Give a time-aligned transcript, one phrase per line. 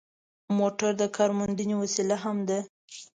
[0.57, 2.59] موټر د کارموندنې وسیله هم ده.